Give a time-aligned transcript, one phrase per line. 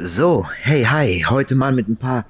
[0.00, 2.24] So, hey, hi, heute mal mit ein paar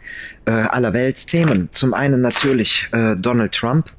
[0.46, 1.70] äh, Allerweltsthemen.
[1.70, 3.92] Zum einen natürlich äh, Donald Trump.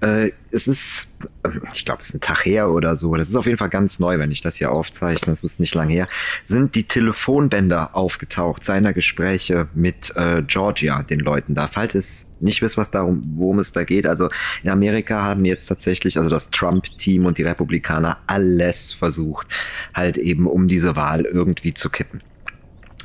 [0.00, 1.06] Äh, es ist,
[1.42, 3.14] äh, ich glaube, es ist ein Tag her oder so.
[3.14, 5.30] Das ist auf jeden Fall ganz neu, wenn ich das hier aufzeichne.
[5.30, 6.08] Das ist nicht lang her.
[6.42, 11.66] Sind die Telefonbänder aufgetaucht seiner Gespräche mit äh, Georgia, den Leuten da.
[11.66, 14.06] Falls es nicht wisst, was darum, worum es da geht.
[14.06, 14.30] Also
[14.62, 19.48] in Amerika haben jetzt tatsächlich, also das Trump-Team und die Republikaner alles versucht,
[19.92, 22.22] halt eben um diese Wahl irgendwie zu kippen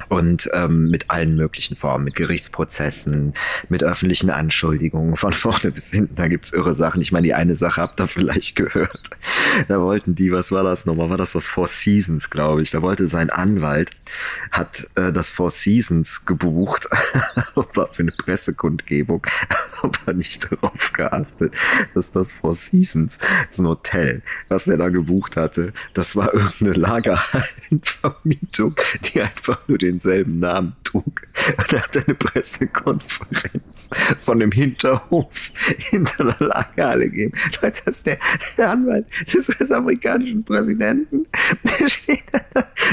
[0.09, 3.33] und ähm, mit allen möglichen Formen, mit Gerichtsprozessen,
[3.69, 6.15] mit öffentlichen Anschuldigungen von vorne bis hinten.
[6.15, 7.01] Da gibt's irre Sachen.
[7.01, 9.09] Ich meine, die eine Sache habt ihr vielleicht gehört.
[9.67, 11.09] Da wollten die, was war das nochmal?
[11.09, 12.71] War das das Four Seasons, glaube ich?
[12.71, 13.91] Da wollte sein Anwalt,
[14.51, 16.87] hat äh, das Four Seasons gebucht,
[17.55, 19.25] war für eine Pressekundgebung,
[19.81, 21.53] aber nicht darauf geachtet,
[21.93, 26.33] dass das Four Seasons, das ist ein Hotel, was er da gebucht hatte, das war
[26.33, 31.23] irgendeine Lagerhallenvermietung, die einfach nur den denselben Namen trug.
[31.57, 33.89] Und er hat eine Pressekonferenz
[34.23, 35.51] von dem Hinterhof
[35.89, 37.33] hinter der Lagerhalle gegeben.
[37.61, 38.19] Leute, das ist der,
[38.57, 41.25] der Anwalt des US-amerikanischen Präsidenten.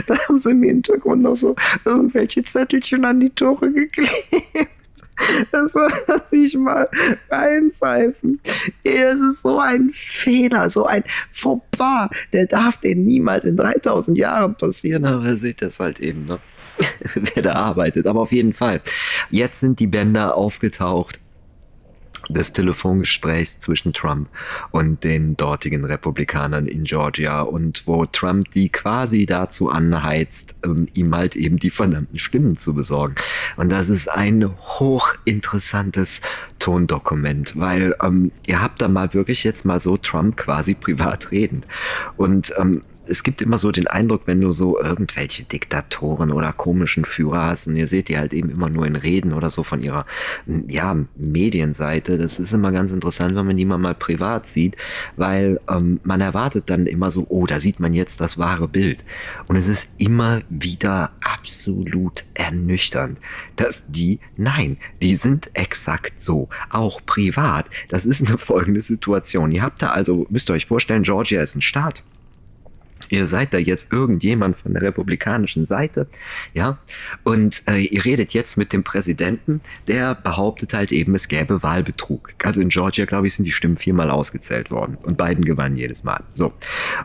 [0.06, 4.70] Da haben sie im Hintergrund noch so irgendwelche Zettelchen an die Tore geklebt.
[5.52, 5.91] Das war
[6.27, 6.89] sich mal
[7.30, 8.41] reinpfeifen.
[8.83, 12.08] Es ist so ein Fehler, so ein Fauxpas.
[12.33, 16.41] Der darf den niemals in 3000 Jahren passieren, aber er sieht das halt eben, ne?
[17.14, 18.06] wer da arbeitet.
[18.06, 18.80] Aber auf jeden Fall.
[19.30, 21.20] Jetzt sind die Bänder aufgetaucht
[22.28, 24.28] des Telefongesprächs zwischen Trump
[24.70, 31.14] und den dortigen Republikanern in Georgia und wo Trump die quasi dazu anheizt, ähm, ihm
[31.14, 33.17] halt eben die verdammten Stimmen zu besorgen.
[33.56, 36.20] Und das ist ein hochinteressantes
[36.58, 41.64] Tondokument, weil ähm, ihr habt da mal wirklich jetzt mal so Trump quasi privat reden.
[42.17, 47.05] Und ähm, es gibt immer so den Eindruck, wenn du so irgendwelche Diktatoren oder komischen
[47.05, 49.83] Führer hast und ihr seht die halt eben immer nur in Reden oder so von
[49.83, 50.05] ihrer
[50.68, 54.77] ja, Medienseite, das ist immer ganz interessant, wenn man die mal, privat sieht,
[55.17, 59.05] weil ähm, man erwartet dann immer so, oh, da sieht man jetzt das wahre Bild.
[59.46, 63.18] Und es ist immer wieder absolut ernüchternd,
[63.56, 67.70] dass die, nein, die sind exakt so, auch privat.
[67.89, 69.52] Das ist eine folgende Situation.
[69.52, 72.02] Ihr habt da also, müsst ihr euch vorstellen, Georgia ist ein Staat
[73.11, 76.07] ihr seid da jetzt irgendjemand von der republikanischen Seite,
[76.53, 76.79] ja,
[77.23, 82.35] und äh, ihr redet jetzt mit dem Präsidenten, der behauptet halt eben, es gäbe Wahlbetrug.
[82.42, 86.05] Also in Georgia, glaube ich, sind die Stimmen viermal ausgezählt worden und Biden gewann jedes
[86.05, 86.23] Mal.
[86.33, 86.53] So.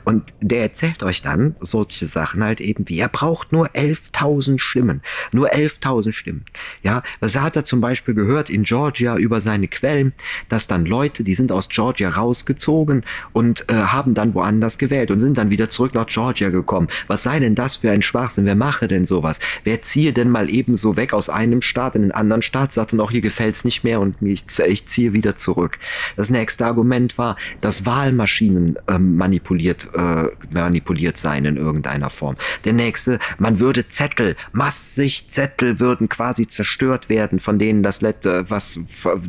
[0.05, 5.01] Und der erzählt euch dann solche Sachen halt eben wie, er braucht nur 11.000 Stimmen.
[5.31, 6.45] Nur 11.000 Stimmen.
[6.83, 10.13] Ja, was hat er zum Beispiel gehört in Georgia über seine Quellen,
[10.49, 15.19] dass dann Leute, die sind aus Georgia rausgezogen und äh, haben dann woanders gewählt und
[15.19, 16.87] sind dann wieder zurück nach Georgia gekommen.
[17.07, 18.45] Was sei denn das für ein Schwachsinn?
[18.45, 19.39] Wer mache denn sowas?
[19.63, 22.93] Wer ziehe denn mal eben so weg aus einem Staat in einen anderen Staat, sagt
[22.93, 25.79] dann auch, hier gefällt's nicht mehr und ich, ich ziehe wieder zurück.
[26.15, 32.35] Das nächste Argument war, dass Wahlmaschinen ähm, manipuliert, äh, manipuliert seien in irgendeiner Form.
[32.65, 38.49] Der nächste, man würde Zettel, massig Zettel würden quasi zerstört werden, von denen das Letzte,
[38.49, 38.79] was,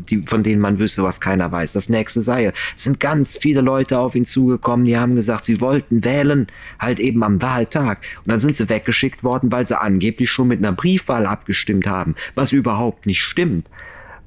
[0.09, 1.73] die, von denen man wüsste, was keiner weiß.
[1.73, 5.61] Das nächste sei, es sind ganz viele Leute auf ihn zugekommen, die haben gesagt, sie
[5.61, 6.47] wollten wählen,
[6.79, 8.03] halt eben am Wahltag.
[8.19, 12.15] Und dann sind sie weggeschickt worden, weil sie angeblich schon mit einer Briefwahl abgestimmt haben,
[12.35, 13.69] was überhaupt nicht stimmt.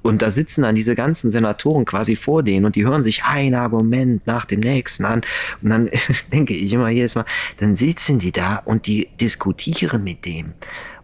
[0.03, 3.55] Und da sitzen dann diese ganzen Senatoren quasi vor denen und die hören sich ein
[3.55, 5.21] Argument nach dem nächsten an.
[5.61, 5.89] Und dann
[6.31, 7.25] denke ich immer jedes Mal,
[7.57, 10.53] dann sitzen die da und die diskutieren mit dem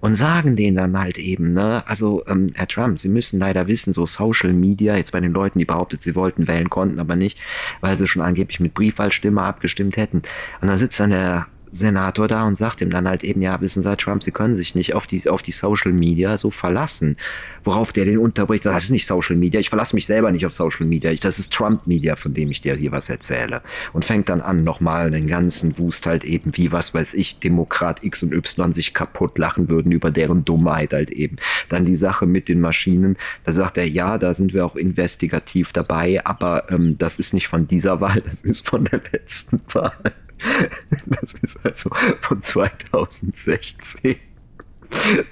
[0.01, 3.93] und sagen denen dann halt eben, ne, also ähm, Herr Trump, Sie müssen leider wissen,
[3.93, 7.37] so Social Media, jetzt bei den Leuten, die behauptet, sie wollten wählen, konnten aber nicht,
[7.81, 10.21] weil sie schon angeblich mit Briefwahlstimme abgestimmt hätten.
[10.61, 13.83] Und da sitzt dann der Senator da und sagt ihm dann halt eben, ja, wissen
[13.83, 17.17] Sie, Trump, Sie können sich nicht auf die, auf die Social Media so verlassen.
[17.63, 20.45] Worauf der den unterbricht, sagt, das ist nicht Social Media, ich verlasse mich selber nicht
[20.45, 23.61] auf Social Media, ich, das ist Trump Media, von dem ich dir hier was erzähle.
[23.93, 28.03] Und fängt dann an, nochmal den ganzen Wust halt eben, wie, was weiß ich, Demokrat
[28.03, 31.35] X und Y sich kaputt lachen würden über deren Dummheit halt eben.
[31.67, 35.73] Dann die Sache mit den Maschinen, da sagt er, ja, da sind wir auch investigativ
[35.73, 40.13] dabei, aber ähm, das ist nicht von dieser Wahl, das ist von der letzten Wahl.
[41.21, 41.89] Das ist also
[42.21, 44.15] von 2016.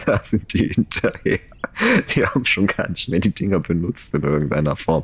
[0.05, 1.39] Da sind die hinterher.
[2.09, 5.03] Die haben schon gar nicht mehr die Dinger benutzt in irgendeiner Form.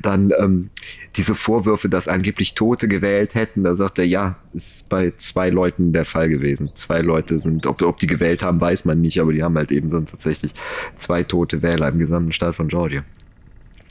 [0.00, 0.70] Dann ähm,
[1.16, 5.92] diese Vorwürfe, dass angeblich Tote gewählt hätten, da sagt er, ja, ist bei zwei Leuten
[5.92, 6.70] der Fall gewesen.
[6.74, 9.72] Zwei Leute sind, ob, ob die gewählt haben, weiß man nicht, aber die haben halt
[9.72, 10.52] eben dann tatsächlich
[10.96, 13.04] zwei tote Wähler im gesamten Staat von Georgia.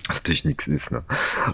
[0.08, 0.92] Was natürlich nichts ist.
[0.92, 1.04] Ne?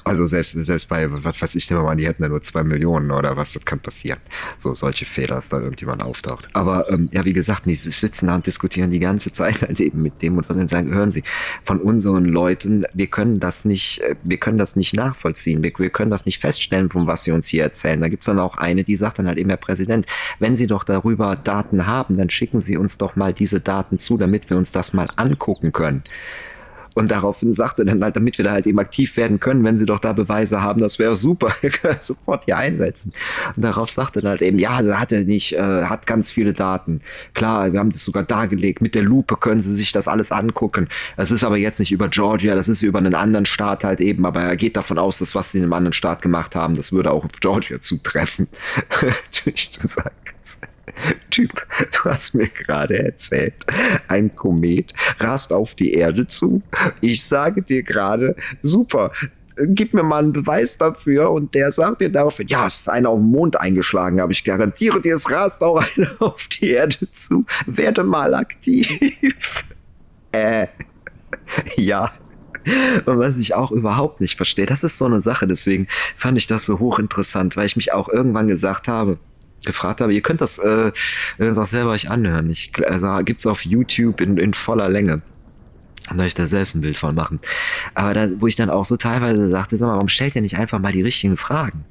[0.04, 2.64] Also selbst, selbst bei, was weiß ich, nehmen wir mal, die hätten ja nur zwei
[2.64, 4.20] Millionen oder was, das kann passieren.
[4.58, 6.50] So solche Fehler, dass da irgendjemand auftaucht.
[6.54, 10.02] Aber ähm, ja, wie gesagt, die sitzen da und diskutieren die ganze Zeit halt eben
[10.02, 11.24] mit dem und was dann sagen, hören Sie,
[11.64, 15.90] von unseren Leuten, wir können das nicht, äh, wir können das nicht nachvollziehen, wir, wir
[15.90, 18.00] können das nicht feststellen, von was Sie uns hier erzählen.
[18.02, 20.06] Da gibt's dann auch eine, die sagt dann halt eben, Herr Präsident,
[20.40, 24.18] wenn Sie doch darüber Daten haben, dann schicken Sie uns doch mal diese Daten zu,
[24.18, 26.04] damit wir uns das mal angucken können.
[26.96, 29.86] Und daraufhin sagte dann halt, damit wir da halt eben aktiv werden können, wenn sie
[29.86, 31.56] doch da Beweise haben, das wäre super,
[32.00, 33.14] sofort hier einsetzen.
[33.56, 37.02] Und darauf sagte dann halt eben, ja, er hatte nicht, äh, hat ganz viele Daten.
[37.34, 38.82] Klar, wir haben das sogar dargelegt.
[38.82, 40.88] Mit der Lupe können sie sich das alles angucken.
[41.18, 44.26] Das ist aber jetzt nicht über Georgia, das ist über einen anderen Staat halt eben,
[44.26, 46.92] aber er geht davon aus, dass was sie in einem anderen Staat gemacht haben, das
[46.92, 48.48] würde auch auf Georgia zutreffen.
[49.46, 50.33] du sagst.
[51.30, 53.54] Typ, du hast mir gerade erzählt,
[54.08, 56.62] ein Komet rast auf die Erde zu.
[57.02, 59.12] Ich sage dir gerade, super,
[59.58, 63.10] gib mir mal einen Beweis dafür und der sagt mir daraufhin, ja, es ist einer
[63.10, 67.10] auf den Mond eingeschlagen, aber ich garantiere dir, es rast auch einer auf die Erde
[67.12, 67.46] zu.
[67.66, 68.88] Werde mal aktiv.
[70.32, 70.68] äh,
[71.76, 72.12] ja.
[73.06, 76.48] Und was ich auch überhaupt nicht verstehe, das ist so eine Sache, deswegen fand ich
[76.48, 79.18] das so hochinteressant, weil ich mich auch irgendwann gesagt habe,
[79.66, 80.14] gefragt habe.
[80.14, 80.92] Ihr könnt das, äh,
[81.38, 82.50] das auch selber euch anhören.
[82.50, 85.22] Ich, also gibt's auf YouTube in, in voller Länge.
[86.08, 87.40] Kann euch da selbst ein Bild von machen.
[87.94, 90.58] Aber da, wo ich dann auch so teilweise sagte, sag mal, warum stellt ihr nicht
[90.58, 91.86] einfach mal die richtigen Fragen?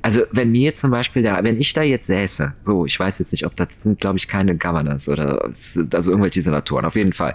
[0.00, 3.32] Also, wenn mir zum Beispiel da, wenn ich da jetzt säße, so, ich weiß jetzt
[3.32, 7.34] nicht, ob das sind, glaube ich, keine Governors oder also irgendwelche Senatoren, auf jeden Fall.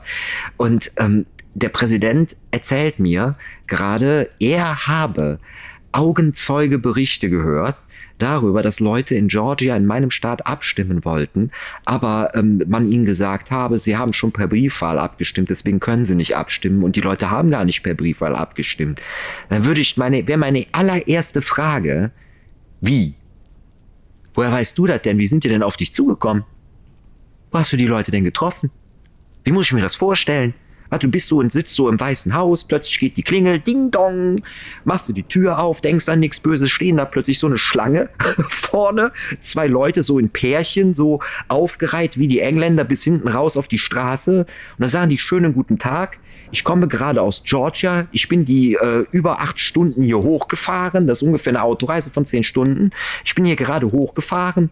[0.55, 1.25] Und ähm,
[1.55, 3.35] der Präsident erzählt mir
[3.67, 5.39] gerade, er habe
[5.93, 7.79] Augenzeugeberichte gehört,
[8.17, 11.51] darüber, dass Leute in Georgia, in meinem Staat, abstimmen wollten,
[11.85, 16.15] aber ähm, man ihnen gesagt habe, sie haben schon per Briefwahl abgestimmt, deswegen können sie
[16.15, 19.01] nicht abstimmen und die Leute haben gar nicht per Briefwahl abgestimmt.
[19.49, 22.11] Dann würde ich meine, wäre meine allererste Frage,
[22.81, 23.13] wie?
[24.33, 25.17] Woher weißt du das denn?
[25.17, 26.43] Wie sind die denn auf dich zugekommen?
[27.51, 28.71] Wo hast du die Leute denn getroffen?
[29.43, 30.53] Wie muss ich mir das vorstellen?
[30.99, 34.41] Du bist so und sitzt so im Weißen Haus, plötzlich geht die Klingel, ding dong,
[34.83, 38.09] machst du die Tür auf, denkst an nichts Böses, stehen da plötzlich so eine Schlange
[38.49, 43.67] vorne, zwei Leute so in Pärchen, so aufgereiht wie die Engländer bis hinten raus auf
[43.67, 44.47] die Straße und
[44.77, 46.17] dann sagen die schönen guten Tag.
[46.51, 48.05] Ich komme gerade aus Georgia.
[48.11, 51.07] Ich bin die äh, über acht Stunden hier hochgefahren.
[51.07, 52.91] Das ist ungefähr eine Autoreise von zehn Stunden.
[53.25, 54.69] Ich bin hier gerade hochgefahren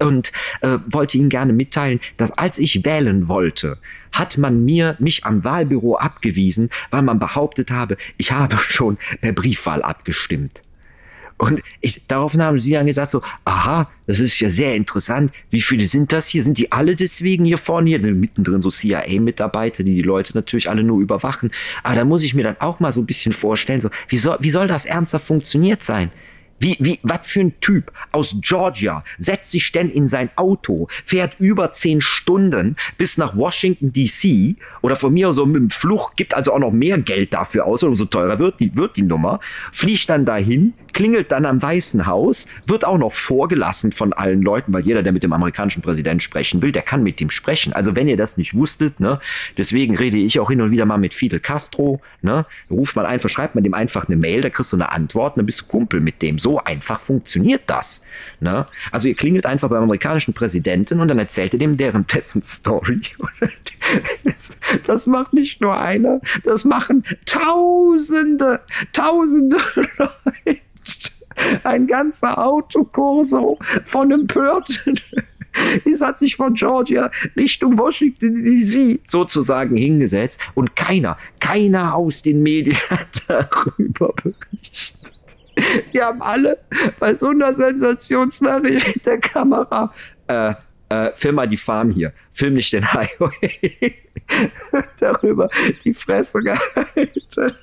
[0.00, 3.78] und äh, wollte Ihnen gerne mitteilen, dass als ich wählen wollte,
[4.12, 9.32] hat man mir mich am Wahlbüro abgewiesen, weil man behauptet habe, ich habe schon per
[9.32, 10.62] Briefwahl abgestimmt.
[11.40, 15.32] Und ich, daraufhin haben sie dann gesagt so, aha, das ist ja sehr interessant.
[15.48, 16.44] Wie viele sind das hier?
[16.44, 17.98] Sind die alle deswegen hier vorne hier?
[17.98, 21.50] Mittendrin so CIA-Mitarbeiter, die die Leute natürlich alle nur überwachen.
[21.82, 24.36] Aber da muss ich mir dann auch mal so ein bisschen vorstellen, so, wie soll,
[24.40, 26.10] wie soll das ernsthaft funktioniert sein?
[26.60, 31.40] Wie, wie, was für ein Typ aus Georgia setzt sich denn in sein Auto, fährt
[31.40, 36.34] über zehn Stunden bis nach Washington DC oder von mir so mit dem Fluch, gibt
[36.34, 39.40] also auch noch mehr Geld dafür aus, umso teurer wird die, wird die Nummer,
[39.72, 44.72] fliegt dann dahin, klingelt dann am Weißen Haus, wird auch noch vorgelassen von allen Leuten,
[44.72, 47.72] weil jeder, der mit dem amerikanischen Präsidenten sprechen will, der kann mit ihm sprechen.
[47.72, 49.18] Also wenn ihr das nicht wusstet, ne,
[49.56, 53.30] deswegen rede ich auch hin und wieder mal mit Fidel Castro, ne, ruft mal einfach,
[53.30, 56.00] schreibt man dem einfach eine Mail, da kriegst du eine Antwort, dann bist du Kumpel
[56.00, 56.38] mit dem.
[56.38, 58.02] So einfach funktioniert das.
[58.40, 58.66] Ne?
[58.92, 63.00] Also ihr klingelt einfach beim amerikanischen Präsidenten und dann erzählt ihr dem deren dessen Story.
[64.22, 68.60] Das, das macht nicht nur einer, das machen Tausende,
[68.92, 69.56] Tausende
[69.96, 70.60] Leute
[71.64, 75.00] ein ganzer Autokorso von Empörten.
[75.90, 82.42] Es hat sich von Georgia Richtung Washington DC sozusagen hingesetzt und keiner, keiner aus den
[82.42, 84.99] Medien hat darüber berichtet.
[85.92, 86.58] Die haben alle
[86.98, 89.92] bei so einer Sensationsnachricht der Kamera
[90.28, 90.54] äh,
[90.88, 93.94] äh, film mal die Farm hier, film nicht den Highway.
[95.00, 95.48] darüber
[95.84, 97.56] die Fresse gehalten.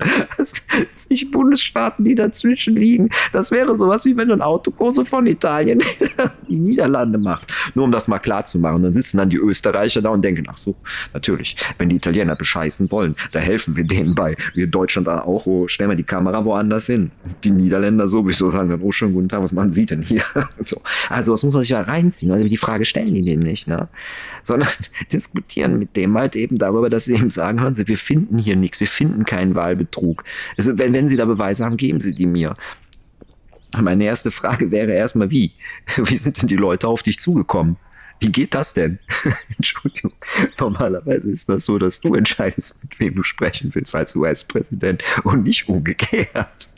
[0.38, 0.54] Es
[0.92, 3.10] sind nicht Bundesstaaten, die dazwischen liegen.
[3.32, 7.52] Das wäre sowas wie wenn du ein Autokurse von Italien in die Niederlande machst.
[7.74, 8.82] Nur um das mal klar zu machen.
[8.82, 10.74] Dann sitzen dann die Österreicher da und denken, ach so,
[11.12, 14.36] natürlich, wenn die Italiener bescheißen wollen, da helfen wir denen bei.
[14.54, 17.10] Wir Deutschland auch, oh, stellen wir die Kamera woanders hin.
[17.44, 20.22] Die Niederländer sowieso sagen dann, oh, schönen guten Tag, was machen Sie denn hier?
[20.60, 20.80] so.
[21.08, 22.32] Also, das muss man sich ja reinziehen.
[22.32, 23.88] Also, die Frage stellen die denen nicht, ne?
[24.42, 24.68] Sondern
[25.12, 28.56] diskutieren mit dem halt eben darüber, dass sie eben sagen, hören Sie, wir finden hier
[28.56, 29.89] nichts, wir finden keinen Wahlbetrug.
[29.90, 30.24] Betrug.
[30.56, 32.54] Also, wenn, wenn Sie da Beweise haben, geben Sie die mir.
[33.80, 35.52] Meine erste Frage wäre erstmal, wie?
[35.96, 37.76] Wie sind denn die Leute auf dich zugekommen?
[38.20, 38.98] Wie geht das denn?
[39.56, 40.12] Entschuldigung.
[40.58, 45.44] Normalerweise ist das so, dass du entscheidest, mit wem du sprechen willst als US-Präsident und
[45.44, 46.70] nicht umgekehrt.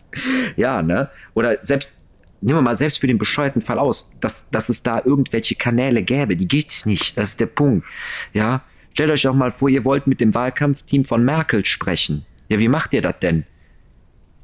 [0.56, 1.10] Ja, ne?
[1.34, 1.96] Oder selbst,
[2.42, 6.02] nehmen wir mal selbst für den bescheuerten Fall aus, dass, dass es da irgendwelche Kanäle
[6.02, 6.36] gäbe.
[6.36, 7.16] Die gibt's nicht.
[7.16, 7.86] Das ist der Punkt.
[8.32, 8.62] Ja?
[8.92, 12.26] Stellt euch doch mal vor, ihr wollt mit dem Wahlkampfteam von Merkel sprechen.
[12.52, 13.46] Ja, wie macht ihr das denn?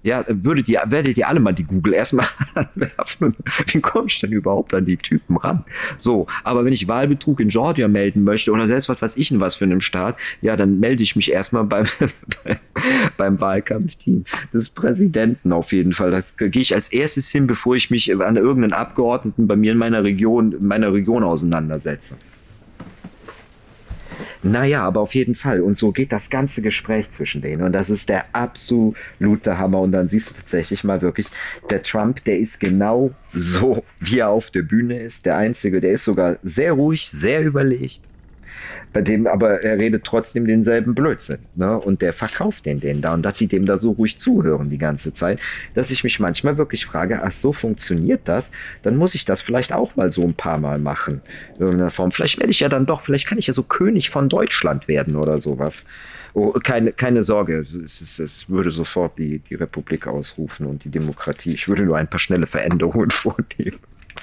[0.03, 3.37] Ja, würdet ihr, werdet ihr alle mal die Google erstmal anwerfen.
[3.67, 5.62] Wie komme ich denn überhaupt an die Typen ran?
[5.99, 9.41] So, aber wenn ich Wahlbetrug in Georgia melden möchte oder selbst was weiß ich in
[9.41, 11.85] was für einem Staat, ja, dann melde ich mich erstmal beim,
[13.19, 14.25] beim Wahlkampfteam
[14.55, 16.11] des Präsidenten auf jeden Fall.
[16.11, 19.79] Das gehe ich als erstes hin, bevor ich mich an irgendeinen Abgeordneten bei mir in
[19.79, 22.17] meiner Region, in meiner Region auseinandersetze.
[24.42, 25.61] Naja, aber auf jeden Fall.
[25.61, 27.62] Und so geht das ganze Gespräch zwischen denen.
[27.62, 29.80] Und das ist der absolute Hammer.
[29.80, 31.28] Und dann siehst du tatsächlich mal wirklich,
[31.71, 35.26] der Trump, der ist genau so, wie er auf der Bühne ist.
[35.26, 38.08] Der Einzige, der ist sogar sehr ruhig, sehr überlegt
[38.93, 41.39] bei dem aber er redet trotzdem denselben Blödsinn.
[41.55, 41.79] Ne?
[41.79, 44.79] Und der verkauft den denen da und dass die dem da so ruhig zuhören die
[44.79, 45.39] ganze Zeit,
[45.75, 48.51] dass ich mich manchmal wirklich frage, ach so funktioniert das,
[48.83, 51.21] dann muss ich das vielleicht auch mal so ein paar Mal machen.
[51.55, 52.13] In irgendeiner Form.
[52.13, 55.17] Vielleicht werde ich ja dann doch, vielleicht kann ich ja so König von Deutschland werden
[55.17, 55.85] oder sowas.
[56.35, 60.91] Oh, keine, keine Sorge, es, es, es würde sofort die, die Republik ausrufen und die
[60.91, 61.55] Demokratie.
[61.55, 63.79] Ich würde nur ein paar schnelle Veränderungen vornehmen.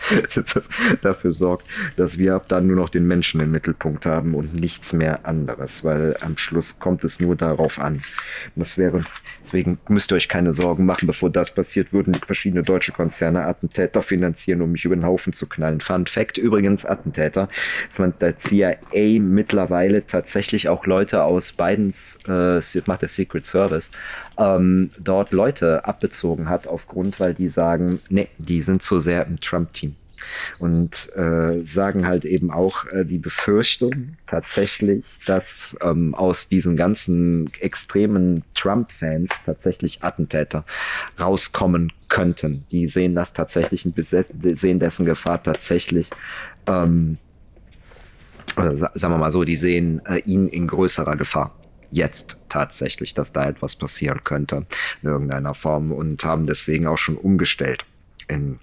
[0.36, 0.70] das
[1.02, 4.94] dafür sorgt, dass wir ab dann nur noch den Menschen im Mittelpunkt haben und nichts
[4.94, 8.02] mehr anderes, weil am Schluss kommt es nur darauf an.
[8.56, 9.06] Das wäre,
[9.42, 14.02] deswegen müsst ihr euch keine Sorgen machen, bevor das passiert, würden verschiedene deutsche Konzerne Attentäter
[14.02, 15.80] finanzieren, um mich über den Haufen zu knallen.
[15.80, 17.50] Fun Fact übrigens, Attentäter,
[17.88, 23.92] dass man der CIA mittlerweile tatsächlich auch Leute aus Bidens, äh, macht der Secret Service,
[24.38, 29.40] ähm, dort Leute abbezogen hat aufgrund, weil die sagen, nee, die sind zu sehr im
[29.40, 29.95] Trump-Team.
[30.60, 37.52] Und äh, sagen halt eben auch äh, die Befürchtung tatsächlich, dass ähm, aus diesen ganzen
[37.60, 40.66] extremen Trump-Fans tatsächlich Attentäter
[41.20, 42.66] rauskommen könnten.
[42.72, 46.10] Die sehen das tatsächlich, sehen dessen Gefahr tatsächlich
[46.68, 47.18] ähm,
[48.56, 51.54] sagen wir mal so, die sehen äh, ihn in größerer Gefahr
[51.92, 54.66] jetzt tatsächlich, dass da etwas passieren könnte
[55.02, 57.86] in irgendeiner Form und haben deswegen auch schon umgestellt
[58.28, 58.60] in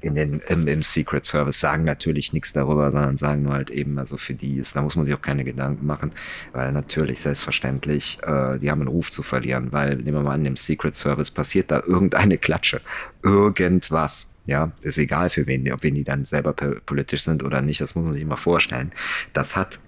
[0.00, 3.98] in den, im, im Secret Service sagen natürlich nichts darüber, sondern sagen nur halt eben,
[3.98, 6.12] also für die ist, da muss man sich auch keine Gedanken machen,
[6.52, 10.46] weil natürlich selbstverständlich, äh, die haben einen Ruf zu verlieren, weil nehmen wir mal an,
[10.46, 12.80] im Secret Service passiert da irgendeine Klatsche,
[13.22, 14.26] irgendwas.
[14.46, 17.94] Ja, ist egal für wen, ob wen die dann selber politisch sind oder nicht, das
[17.94, 18.90] muss man sich immer vorstellen.
[19.32, 19.78] Das hat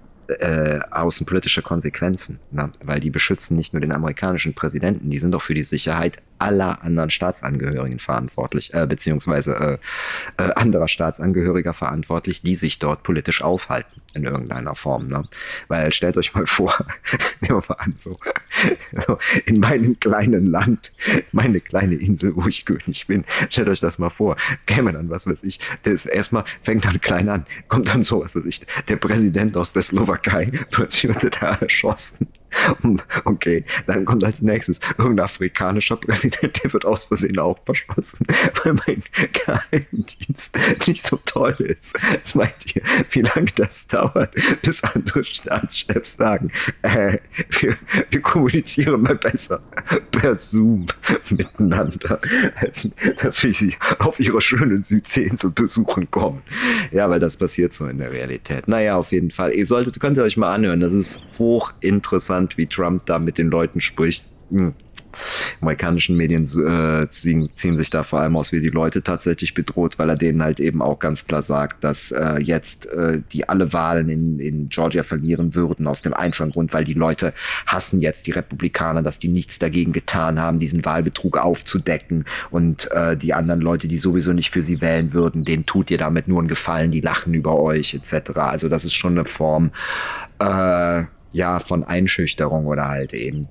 [0.40, 2.70] äh, außenpolitische Konsequenzen, ne?
[2.82, 6.82] weil die beschützen nicht nur den amerikanischen Präsidenten, die sind auch für die Sicherheit aller
[6.82, 9.80] anderen Staatsangehörigen verantwortlich, äh, beziehungsweise
[10.36, 15.08] äh, äh, anderer Staatsangehöriger verantwortlich, die sich dort politisch aufhalten in irgendeiner Form.
[15.08, 15.26] Ne?
[15.68, 16.74] Weil stellt euch mal vor,
[17.40, 18.18] nehmen wir mal an, so,
[19.06, 20.92] so in meinem kleinen Land,
[21.32, 25.26] meine kleine Insel, wo ich König bin, stellt euch das mal vor, käme dann, was
[25.26, 28.96] weiß ich, ist erstmal, fängt dann klein an, kommt dann so, was weiß ich, der
[28.96, 32.28] Präsident aus der Slowakei, plötzlich wird da erschossen.
[33.24, 38.26] Okay, dann kommt als nächstes irgendein afrikanischer Präsident, der wird aus Versehen auch verschossen,
[38.64, 40.56] weil mein Geheimdienst
[40.86, 41.96] nicht so toll ist.
[42.20, 46.50] Was meint ihr, wie lange das dauert, bis andere Staatschefs sagen,
[46.82, 47.18] äh,
[47.60, 47.76] wir,
[48.10, 49.60] wir kommunizieren mal besser
[50.10, 50.86] per Zoom
[51.30, 52.20] miteinander,
[52.56, 52.88] als
[53.22, 56.42] dass wir sie auf ihrer schönen Südseeinsel besuchen kommen.
[56.90, 58.68] Ja, weil das passiert so in der Realität.
[58.68, 59.52] Naja, auf jeden Fall.
[59.54, 63.48] Ihr solltet, könnt ihr euch mal anhören, das ist hochinteressant, wie Trump da mit den
[63.48, 64.24] Leuten spricht.
[64.50, 64.74] Hm
[65.60, 69.98] amerikanischen Medien äh, ziehen, ziehen, sich da vor allem aus, wie die Leute tatsächlich bedroht,
[69.98, 73.72] weil er denen halt eben auch ganz klar sagt, dass äh, jetzt äh, die alle
[73.72, 77.32] Wahlen in, in Georgia verlieren würden, aus dem einfachen Grund, weil die Leute
[77.66, 83.16] hassen jetzt die Republikaner, dass die nichts dagegen getan haben, diesen Wahlbetrug aufzudecken und äh,
[83.16, 86.40] die anderen Leute, die sowieso nicht für sie wählen würden, denen tut ihr damit nur
[86.40, 88.30] einen Gefallen, die lachen über euch etc.
[88.36, 89.70] Also das ist schon eine Form
[90.38, 93.48] äh, ja von Einschüchterung oder halt eben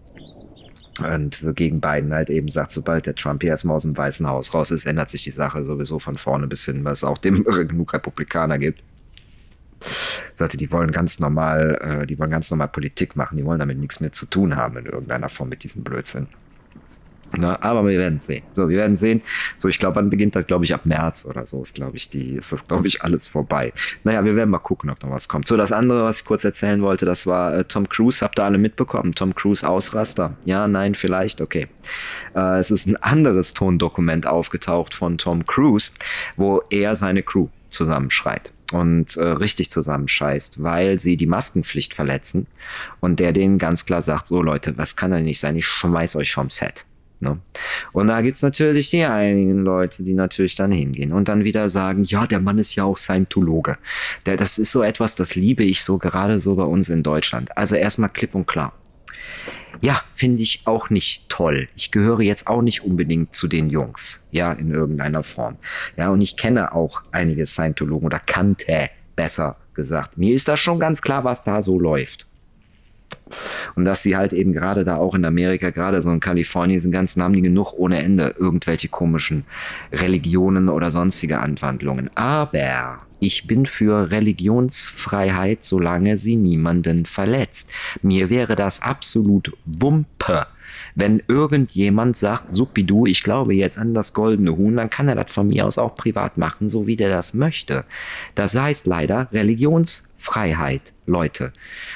[0.99, 4.53] und gegen Biden halt eben sagt, sobald der Trump hier erstmal aus dem Weißen Haus
[4.53, 7.43] raus ist, ändert sich die Sache sowieso von vorne bis hin, weil es auch dem
[7.67, 8.83] genug Republikaner gibt.
[10.33, 13.79] Sagte, die wollen ganz normal, äh, die wollen ganz normal Politik machen, die wollen damit
[13.79, 16.27] nichts mehr zu tun haben in irgendeiner Form mit diesem Blödsinn.
[17.37, 18.43] Na, aber wir werden sehen.
[18.51, 19.21] So, wir werden sehen.
[19.57, 22.09] So, ich glaube, wann beginnt das, glaube ich, ab März oder so ist, glaube ich,
[22.09, 23.71] die, ist das, glaube ich, alles vorbei.
[24.03, 25.47] Naja, wir werden mal gucken, ob noch was kommt.
[25.47, 28.23] So, das andere, was ich kurz erzählen wollte, das war äh, Tom Cruise.
[28.23, 29.15] Habt ihr alle mitbekommen?
[29.15, 30.35] Tom Cruise Ausraster.
[30.45, 31.67] Ja, nein, vielleicht, okay.
[32.35, 35.91] Äh, es ist ein anderes Tondokument aufgetaucht von Tom Cruise,
[36.35, 42.47] wo er seine Crew zusammenschreit und äh, richtig zusammenscheißt, weil sie die Maskenpflicht verletzen
[42.99, 46.15] und der denen ganz klar sagt, so Leute, was kann denn nicht sein, ich schmeiß
[46.15, 46.85] euch vom Set.
[47.21, 47.39] Ne?
[47.93, 52.03] Und da gibt's natürlich die einigen Leute, die natürlich dann hingehen und dann wieder sagen,
[52.03, 53.77] ja, der Mann ist ja auch Scientologe.
[54.25, 57.55] Der, das ist so etwas, das liebe ich so gerade so bei uns in Deutschland.
[57.55, 58.73] Also erstmal klipp und klar.
[59.81, 61.69] Ja, finde ich auch nicht toll.
[61.75, 65.57] Ich gehöre jetzt auch nicht unbedingt zu den Jungs, ja, in irgendeiner Form.
[65.97, 70.17] Ja, und ich kenne auch einige Scientologen oder kannte besser gesagt.
[70.17, 72.27] Mir ist da schon ganz klar, was da so läuft.
[73.75, 76.91] Und dass sie halt eben gerade da auch in Amerika, gerade so in Kalifornien, sind
[76.91, 79.45] ganzen haben die genug ohne Ende irgendwelche komischen
[79.91, 82.09] Religionen oder sonstige Anwandlungen.
[82.15, 87.69] Aber ich bin für Religionsfreiheit, solange sie niemanden verletzt.
[88.01, 90.47] Mir wäre das absolut Wumpe
[90.95, 95.31] wenn irgendjemand sagt, Supidu, ich glaube jetzt an das goldene Huhn, dann kann er das
[95.31, 97.85] von mir aus auch privat machen, so wie der das möchte.
[98.35, 101.51] Das heißt leider Religionsfreiheit, Leute.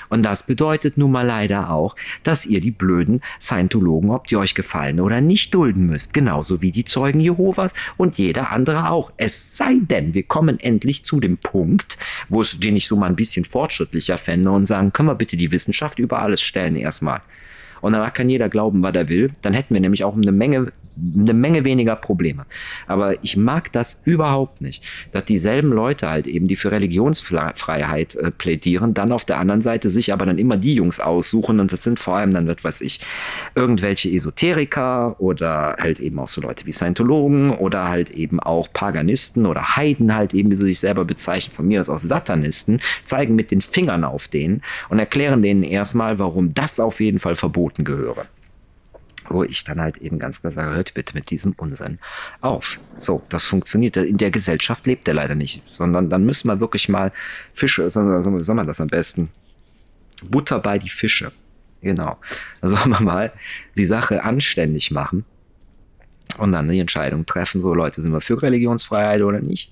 [0.10, 4.56] Und das bedeutet nun mal leider auch, dass ihr die blöden Scientologen, ob die euch
[4.56, 6.14] gefallen oder nicht, dulden müsst.
[6.14, 9.12] Genauso wie die Zeugen Jehovas und jeder andere auch.
[9.18, 11.98] Es sei denn, wir kommen endlich zu dem Punkt,
[12.30, 15.38] wo es, den ich so mal ein bisschen fortschrittlicher fände und sagen, können wir bitte
[15.38, 17.22] die Wissenschaft über alles stellen erstmal.
[17.82, 19.32] Und danach kann jeder glauben, was er will.
[19.42, 22.46] Dann hätten wir nämlich auch eine Menge eine Menge weniger Probleme.
[22.88, 28.32] Aber ich mag das überhaupt nicht, dass dieselben Leute halt eben, die für Religionsfreiheit äh,
[28.32, 31.84] plädieren, dann auf der anderen Seite sich aber dann immer die Jungs aussuchen und das
[31.84, 33.00] sind vor allem dann, was weiß ich,
[33.56, 39.46] irgendwelche Esoteriker oder halt eben auch so Leute wie Scientologen oder halt eben auch Paganisten
[39.46, 43.36] oder Heiden halt eben, wie sie sich selber bezeichnen, von mir aus auch Satanisten, zeigen
[43.36, 47.75] mit den Fingern auf denen und erklären denen erstmal, warum das auf jeden Fall verboten
[47.84, 48.28] gehöre
[49.30, 52.00] wo ich dann halt eben ganz klar sage, hört bitte mit diesem Unsinn
[52.42, 52.80] auf.
[52.98, 53.98] So, das funktioniert.
[53.98, 57.12] In der Gesellschaft lebt der leider nicht, sondern dann müssen wir wirklich mal
[57.54, 59.30] Fische, wie soll man das am besten?
[60.30, 61.32] Butter bei die Fische.
[61.82, 62.18] Genau.
[62.62, 63.34] Da soll man mal
[63.78, 65.24] die Sache anständig machen
[66.40, 69.72] und dann die Entscheidung treffen, so Leute, sind wir für Religionsfreiheit oder nicht?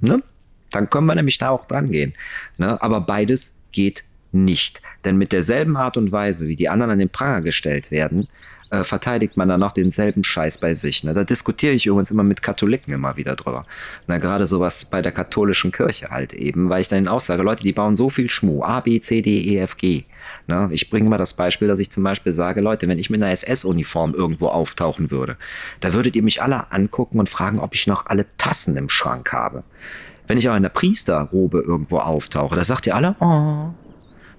[0.00, 0.22] Ne?
[0.70, 2.14] Dann können wir nämlich da auch dran gehen.
[2.58, 2.80] Ne?
[2.82, 4.80] Aber beides geht nicht.
[5.04, 8.28] Denn mit derselben Art und Weise, wie die anderen an den Pranger gestellt werden,
[8.70, 11.02] äh, verteidigt man dann noch denselben Scheiß bei sich.
[11.02, 11.12] Ne?
[11.12, 13.66] Da diskutiere ich übrigens immer mit Katholiken immer wieder drüber.
[14.06, 17.64] Na, gerade sowas bei der katholischen Kirche halt eben, weil ich dann auch sage, Leute,
[17.64, 20.04] die bauen so viel Schmuh, A, B, C, D, E, F, G.
[20.46, 20.68] Ne?
[20.70, 23.32] Ich bringe mal das Beispiel, dass ich zum Beispiel sage, Leute, wenn ich mit einer
[23.32, 25.36] SS-Uniform irgendwo auftauchen würde,
[25.80, 29.32] da würdet ihr mich alle angucken und fragen, ob ich noch alle Tassen im Schrank
[29.32, 29.64] habe.
[30.28, 33.74] Wenn ich aber in der Priesterrobe irgendwo auftauche, da sagt ihr alle, oh,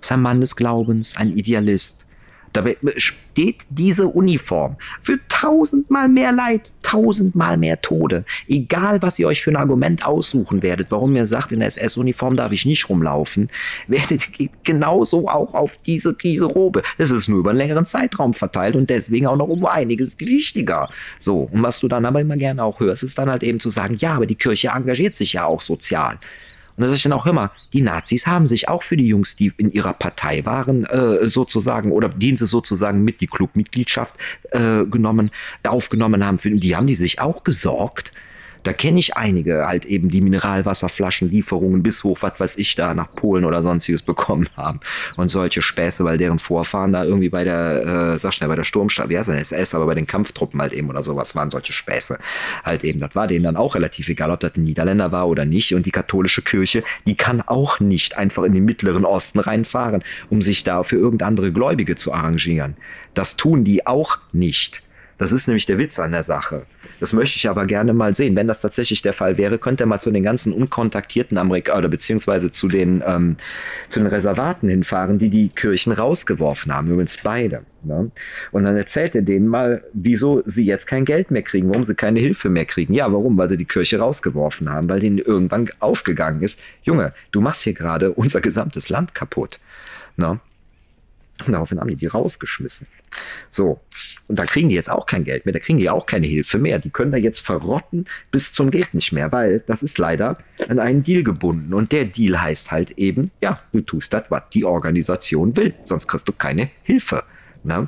[0.01, 2.05] ist ein Mann des Glaubens, ein Idealist.
[2.53, 8.25] Dabei steht diese Uniform für tausendmal mehr Leid, tausendmal mehr Tode.
[8.47, 12.35] Egal, was ihr euch für ein Argument aussuchen werdet, warum ihr sagt, in der SS-Uniform
[12.35, 13.49] darf ich nicht rumlaufen,
[13.87, 14.27] werdet
[14.63, 16.83] genauso auch auf diese, diese Robe.
[16.97, 20.89] Es ist nur über einen längeren Zeitraum verteilt und deswegen auch noch um einiges wichtiger.
[21.19, 23.69] So, und was du dann aber immer gerne auch hörst, ist dann halt eben zu
[23.69, 26.19] sagen, ja, aber die Kirche engagiert sich ja auch sozial.
[26.75, 29.35] Und da sage ich dann auch immer, die Nazis haben sich auch für die Jungs,
[29.35, 34.15] die in ihrer Partei waren, äh, sozusagen, oder denen sie sozusagen mit die Clubmitgliedschaft
[34.51, 35.31] äh, genommen,
[35.67, 38.11] aufgenommen haben, für, die haben die sich auch gesorgt,
[38.63, 43.11] da kenne ich einige halt eben, die Mineralwasserflaschenlieferungen bis hoch, was weiß ich, da nach
[43.13, 44.79] Polen oder sonstiges bekommen haben.
[45.17, 48.63] Und solche Späße, weil deren Vorfahren da irgendwie bei der, äh, sag schnell, bei der
[48.63, 51.73] Sturmstadt, wie heißt das, SS, aber bei den Kampftruppen halt eben oder sowas waren solche
[51.73, 52.19] Späße
[52.63, 52.99] halt eben.
[52.99, 55.73] Das war denen dann auch relativ egal, ob das ein Niederländer war oder nicht.
[55.73, 60.41] Und die katholische Kirche, die kann auch nicht einfach in den Mittleren Osten reinfahren, um
[60.41, 62.75] sich da für irgendeine andere Gläubige zu arrangieren.
[63.13, 64.83] Das tun die auch nicht.
[65.21, 66.63] Das ist nämlich der Witz an der Sache.
[66.99, 68.35] Das möchte ich aber gerne mal sehen.
[68.35, 71.89] Wenn das tatsächlich der Fall wäre, könnte er mal zu den ganzen unkontaktierten Amerikanern oder
[71.89, 73.37] beziehungsweise zu den, ähm,
[73.87, 76.89] zu den Reservaten hinfahren, die die Kirchen rausgeworfen haben.
[76.89, 77.61] Übrigens beide.
[77.83, 78.09] Ne?
[78.51, 81.93] Und dann erzählt er denen mal, wieso sie jetzt kein Geld mehr kriegen, warum sie
[81.93, 82.95] keine Hilfe mehr kriegen.
[82.95, 83.37] Ja, warum?
[83.37, 87.73] Weil sie die Kirche rausgeworfen haben, weil denen irgendwann aufgegangen ist, Junge, du machst hier
[87.73, 89.59] gerade unser gesamtes Land kaputt.
[90.17, 90.39] Ne?
[91.45, 92.87] Und daraufhin haben die die rausgeschmissen.
[93.49, 93.79] So,
[94.27, 96.57] und da kriegen die jetzt auch kein Geld mehr, da kriegen die auch keine Hilfe
[96.59, 96.79] mehr.
[96.79, 100.37] Die können da jetzt verrotten bis zum Geht nicht mehr, weil das ist leider
[100.69, 101.73] an einen Deal gebunden.
[101.73, 106.07] Und der Deal heißt halt eben, ja, du tust das, was die Organisation will, sonst
[106.07, 107.23] kriegst du keine Hilfe.
[107.63, 107.87] Ne?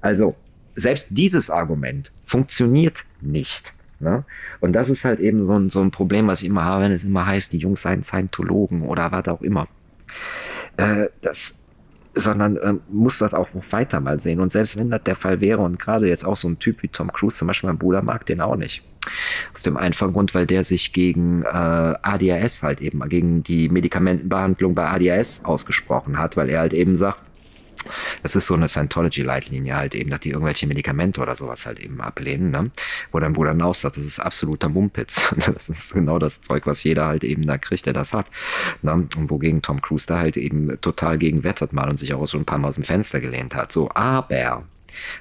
[0.00, 0.36] Also,
[0.76, 3.72] selbst dieses Argument funktioniert nicht.
[3.98, 4.24] Ne?
[4.60, 6.92] Und das ist halt eben so ein, so ein Problem, was ich immer habe, wenn
[6.92, 9.68] es immer heißt, die Jungs seien Scientologen oder was auch immer.
[10.80, 11.54] Äh, das
[12.14, 14.40] sondern äh, muss das auch weiter mal sehen.
[14.40, 16.88] Und selbst wenn das der Fall wäre und gerade jetzt auch so ein Typ wie
[16.88, 18.82] Tom Cruise zum Beispiel, mein Bruder mag den auch nicht.
[19.52, 24.74] Aus dem einfachen Grund, weil der sich gegen äh, ADHS halt eben, gegen die Medikamentenbehandlung
[24.74, 27.20] bei ADHS ausgesprochen hat, weil er halt eben sagt,
[28.22, 32.00] es ist so eine Scientology-Leitlinie halt eben, dass die irgendwelche Medikamente oder sowas halt eben
[32.00, 32.70] ablehnen, ne?
[33.12, 35.34] wo dein Bruder dann auch sagt, das ist absoluter Mumpitz.
[35.50, 38.26] Das ist genau das Zeug, was jeder halt eben da kriegt, der das hat.
[38.82, 38.92] Ne?
[38.92, 42.38] Und wogegen Tom Cruise da halt eben total gegen wettert mal und sich auch so
[42.38, 43.72] ein paar Mal aus dem Fenster gelehnt hat.
[43.72, 44.64] So, aber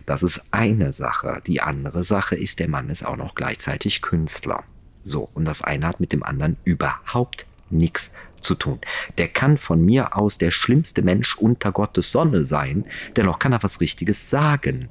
[0.05, 1.41] das ist eine Sache.
[1.47, 4.63] Die andere Sache ist, der Mann ist auch noch gleichzeitig Künstler.
[5.03, 8.79] So, und das eine hat mit dem anderen überhaupt nichts zu tun.
[9.17, 13.63] Der kann von mir aus der schlimmste Mensch unter Gottes Sonne sein, dennoch kann er
[13.63, 14.89] was Richtiges sagen.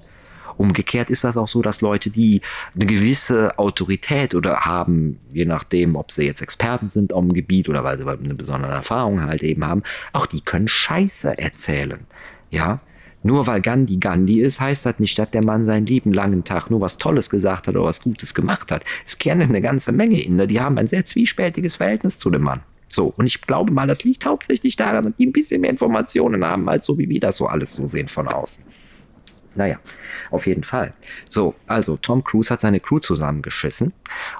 [0.57, 2.43] Umgekehrt ist das auch so, dass Leute, die
[2.75, 7.69] eine gewisse Autorität oder haben, je nachdem, ob sie jetzt Experten sind auf dem Gebiet
[7.69, 12.01] oder weil sie eine besondere Erfahrung halt eben haben, auch die können Scheiße erzählen.
[12.51, 12.81] Ja,
[13.23, 16.71] nur weil Gandhi Gandhi ist, heißt das nicht, dass der Mann seinen lieben langen Tag
[16.71, 18.85] nur was Tolles gesagt hat oder was Gutes gemacht hat.
[19.05, 22.61] Es kennen eine ganze Menge Inder, die haben ein sehr zwiespältiges Verhältnis zu dem Mann.
[22.89, 26.45] So, und ich glaube mal, das liegt hauptsächlich daran, dass die ein bisschen mehr Informationen
[26.45, 28.65] haben, als so wie wir das so alles so sehen von außen.
[29.55, 29.79] Naja,
[30.31, 30.95] auf jeden Fall.
[31.29, 33.93] So, also Tom Cruise hat seine Crew zusammengeschissen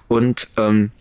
[0.07, 0.93] und ähm,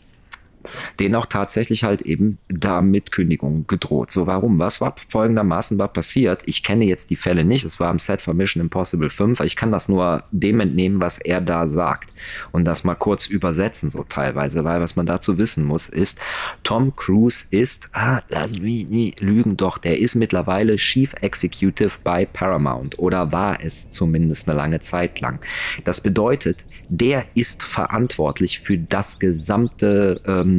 [1.00, 4.12] denen auch tatsächlich halt eben da mit Kündigung gedroht.
[4.12, 4.60] So, warum?
[4.60, 6.42] Was war folgendermaßen war passiert?
[6.46, 7.66] Ich kenne jetzt die Fälle nicht.
[7.66, 9.40] Es war am Set von Mission Impossible 5.
[9.42, 12.12] Ich kann das nur dem entnehmen, was er da sagt.
[12.52, 16.20] Und das mal kurz übersetzen, so teilweise, weil was man dazu wissen muss, ist,
[16.64, 22.26] Tom Cruise ist, ah, lassen wir nie lügen, doch, der ist mittlerweile Chief Executive bei
[22.26, 25.40] Paramount oder war es zumindest eine lange Zeit lang.
[25.84, 30.57] Das bedeutet, der ist verantwortlich für das gesamte ähm,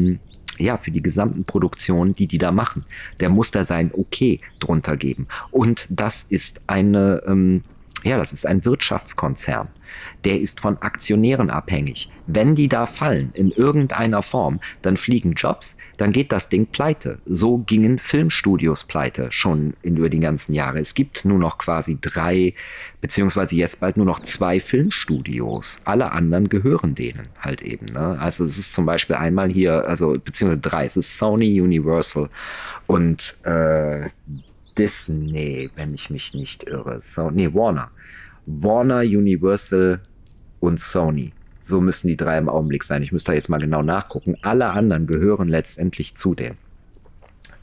[0.58, 2.84] ja, für die gesamten Produktionen, die die da machen.
[3.20, 5.28] Der muss da sein Okay drunter geben.
[5.50, 7.62] Und das ist eine, ähm,
[8.04, 9.68] ja, das ist ein Wirtschaftskonzern
[10.24, 12.11] der ist von Aktionären abhängig.
[12.26, 17.18] Wenn die da fallen in irgendeiner Form, dann fliegen Jobs, dann geht das Ding pleite.
[17.24, 20.80] So gingen Filmstudios pleite schon in, über die ganzen Jahre.
[20.80, 22.54] Es gibt nur noch quasi drei,
[23.00, 25.80] beziehungsweise jetzt bald nur noch zwei Filmstudios.
[25.84, 27.87] Alle anderen gehören denen halt eben.
[27.87, 28.18] Ne?
[28.20, 30.84] Also es ist zum Beispiel einmal hier, also beziehungsweise drei.
[30.84, 32.28] Es ist Sony, Universal
[32.87, 34.08] und äh,
[34.78, 37.00] Disney, wenn ich mich nicht irre.
[37.00, 37.90] So, nee, Warner.
[38.46, 40.00] Warner, Universal
[40.60, 41.32] und Sony.
[41.60, 43.02] So müssen die drei im Augenblick sein.
[43.02, 44.36] Ich müsste da jetzt mal genau nachgucken.
[44.42, 46.56] Alle anderen gehören letztendlich zu dem.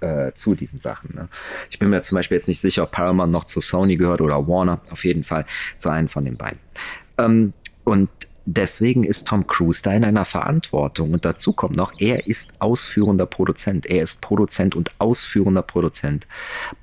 [0.01, 1.15] Äh, zu diesen Sachen.
[1.15, 1.30] Ne?
[1.71, 4.47] Ich bin mir zum Beispiel jetzt nicht sicher, ob Paramount noch zu Sony gehört oder
[4.47, 4.82] Warner.
[4.91, 5.45] Auf jeden Fall
[5.78, 6.60] zu einem von den beiden.
[7.17, 7.54] Ähm,
[7.86, 8.10] und
[8.46, 11.14] deswegen ist Tom Cruise da in einer Verantwortung.
[11.14, 13.86] Und dazu kommt noch, er ist ausführender Produzent.
[13.86, 16.28] Er ist Produzent und ausführender Produzent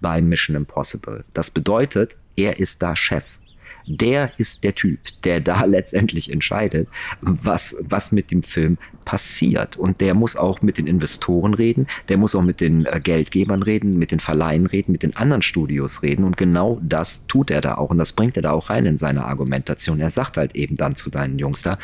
[0.00, 1.24] bei Mission Impossible.
[1.34, 3.38] Das bedeutet, er ist da Chef
[3.86, 6.88] der ist der Typ, der da letztendlich entscheidet,
[7.20, 9.76] was, was mit dem Film passiert.
[9.76, 13.62] Und der muss auch mit den Investoren reden, der muss auch mit den äh, Geldgebern
[13.62, 16.24] reden, mit den Verleihen reden, mit den anderen Studios reden.
[16.24, 17.90] Und genau das tut er da auch.
[17.90, 20.00] Und das bringt er da auch rein in seine Argumentation.
[20.00, 21.78] Er sagt halt eben dann zu deinen Jungs da,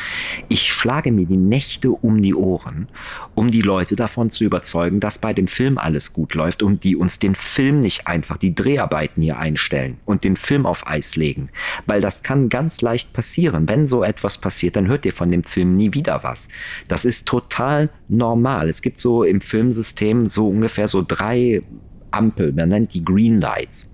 [0.49, 2.89] ich schlage mir die Nächte um die Ohren,
[3.35, 6.97] um die Leute davon zu überzeugen, dass bei dem Film alles gut läuft und die
[6.97, 11.49] uns den Film nicht einfach, die Dreharbeiten hier einstellen und den Film auf Eis legen
[11.89, 13.67] weil das kann ganz leicht passieren.
[13.69, 16.49] Wenn so etwas passiert, dann hört ihr von dem Film nie wieder was.
[16.87, 18.69] Das ist total normal.
[18.69, 21.63] Es gibt so im Filmsystem so ungefähr so drei
[22.11, 23.91] Ampel, man nennt die Green Lights.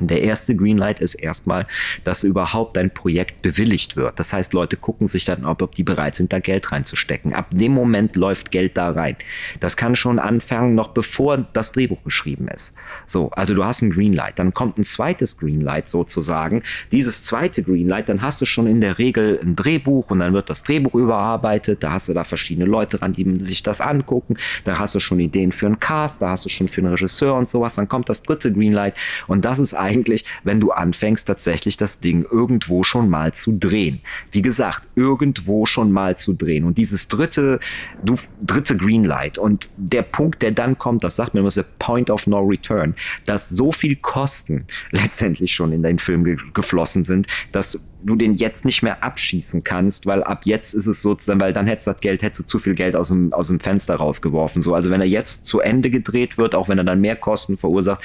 [0.00, 1.66] Der erste Greenlight ist erstmal,
[2.04, 4.18] dass überhaupt ein Projekt bewilligt wird.
[4.18, 7.32] Das heißt, Leute gucken sich dann, ob, ob die bereit sind, da Geld reinzustecken.
[7.32, 9.16] Ab dem Moment läuft Geld da rein.
[9.60, 12.74] Das kann schon anfangen, noch bevor das Drehbuch geschrieben ist.
[13.06, 16.62] So, also du hast ein Greenlight, dann kommt ein zweites Greenlight sozusagen.
[16.92, 20.50] Dieses zweite Greenlight, dann hast du schon in der Regel ein Drehbuch und dann wird
[20.50, 21.82] das Drehbuch überarbeitet.
[21.82, 24.36] Da hast du da verschiedene Leute dran, die sich das angucken.
[24.64, 27.34] Da hast du schon Ideen für einen Cast, da hast du schon für einen Regisseur
[27.34, 27.74] und sowas.
[27.74, 28.94] Dann kommt das dritte Greenlight
[29.26, 34.00] und das ist eigentlich, wenn du anfängst, tatsächlich das Ding irgendwo schon mal zu drehen.
[34.32, 36.64] Wie gesagt, irgendwo schon mal zu drehen.
[36.64, 37.60] Und dieses dritte,
[38.02, 42.10] du, dritte Greenlight und der Punkt, der dann kommt, das sagt mir immer so Point
[42.10, 42.94] of No Return,
[43.26, 48.34] dass so viel Kosten letztendlich schon in den Film ge geflossen sind, dass du den
[48.34, 51.92] jetzt nicht mehr abschießen kannst, weil ab jetzt ist es so, weil dann hättest du
[51.92, 54.62] das Geld, hättest du zu viel Geld aus dem, aus dem Fenster rausgeworfen.
[54.62, 57.56] So, also wenn er jetzt zu Ende gedreht wird, auch wenn er dann mehr Kosten
[57.56, 58.02] verursacht,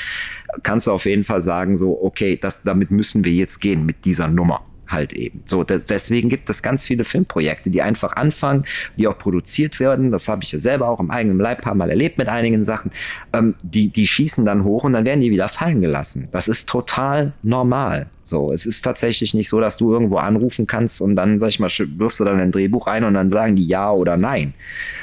[0.63, 4.05] kannst du auf jeden Fall sagen, so, okay, das, damit müssen wir jetzt gehen mit
[4.05, 5.41] dieser Nummer halt eben.
[5.45, 8.65] So, das, deswegen gibt es ganz viele Filmprojekte, die einfach anfangen,
[8.97, 10.11] die auch produziert werden.
[10.11, 12.91] Das habe ich ja selber auch im eigenen Leib paar Mal erlebt mit einigen Sachen.
[13.33, 16.29] Ähm, die, die schießen dann hoch und dann werden die wieder fallen gelassen.
[16.31, 18.07] Das ist total normal.
[18.29, 21.59] So, es ist tatsächlich nicht so, dass du irgendwo anrufen kannst und dann, sag ich
[21.59, 24.53] mal, wirfst du dann ein Drehbuch ein und dann sagen die ja oder nein.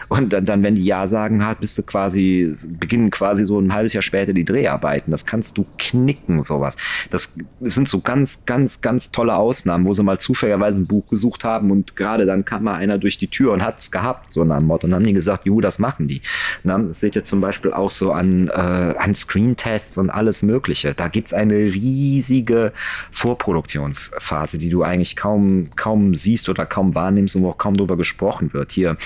[0.09, 3.73] Und dann, dann wenn die ja sagen, hat, bist du quasi, beginnen quasi so ein
[3.73, 5.11] halbes Jahr später die Dreharbeiten.
[5.11, 6.77] Das kannst du knicken, sowas.
[7.11, 11.43] Das sind so ganz, ganz, ganz tolle Ausnahmen, wo sie mal zufälligerweise ein Buch gesucht
[11.43, 14.45] haben und gerade dann kam mal einer durch die Tür und hat es gehabt, so
[14.45, 14.87] nach dem Motto.
[14.87, 16.23] Und dann haben die gesagt, ju, das machen die.
[16.63, 20.95] Na, das seht ihr zum Beispiel auch so an, äh, an Screen-Tests und alles Mögliche.
[20.95, 22.73] Da gibt's eine riesige
[23.17, 27.97] Vorproduktionsphase, die du eigentlich kaum, kaum siehst oder kaum wahrnimmst und wo auch kaum drüber
[27.97, 28.73] gesprochen wird.
[28.73, 28.99] Hier,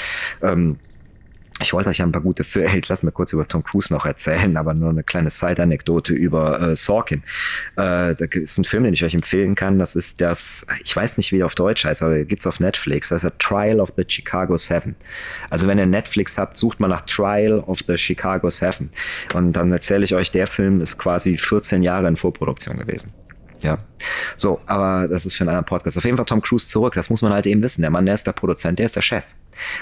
[0.43, 0.79] ähm,
[1.61, 4.05] ich wollte euch ein paar gute Filme, hey, lass mir kurz über Tom Cruise noch
[4.07, 7.23] erzählen, aber nur eine kleine Side-Anekdote über äh, Sorkin.
[7.77, 9.79] Äh, da ist ein Film, den ich euch empfehlen kann.
[9.79, 13.11] Das ist das, ich weiß nicht, wie er auf Deutsch heißt, aber gibt's auf Netflix.
[13.11, 14.97] Das ist Trial of the Chicago Seven.
[15.51, 18.91] Also wenn ihr Netflix habt, sucht mal nach Trial of the Chicago Seven.
[19.35, 23.13] Und dann erzähle ich euch, der Film ist quasi 14 Jahre in Vorproduktion gewesen.
[23.63, 23.79] Ja.
[24.37, 25.99] So, aber das ist für einen anderen Podcast.
[25.99, 26.95] Auf jeden Fall Tom Cruise zurück.
[26.95, 27.83] Das muss man halt eben wissen.
[27.83, 29.25] Der Mann, der ist der Produzent, der ist der Chef.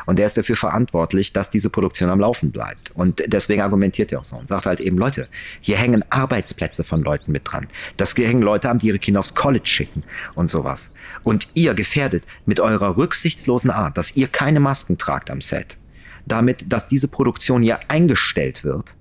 [0.06, 2.90] Und der ist dafür verantwortlich, dass diese Produktion am Laufen bleibt.
[2.94, 5.28] Und deswegen argumentiert er auch so und sagt halt eben, Leute,
[5.60, 7.68] hier hängen Arbeitsplätze von Leuten mit dran.
[7.96, 10.02] Das hängen Leute an, die ihre Kinder aufs College schicken
[10.34, 10.90] und sowas.
[11.22, 15.76] Und ihr gefährdet mit eurer rücksichtslosen Art, dass ihr keine Masken tragt am Set,
[16.26, 18.94] damit, dass diese Produktion hier eingestellt wird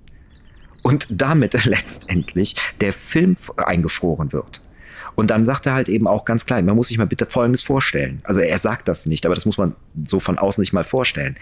[0.83, 4.61] und damit letztendlich der Film eingefroren wird.
[5.17, 7.63] Und dann sagt er halt eben auch ganz klein, man muss sich mal bitte Folgendes
[7.63, 8.19] vorstellen.
[8.23, 9.73] Also er sagt das nicht, aber das muss man
[10.05, 11.35] so von außen sich mal vorstellen.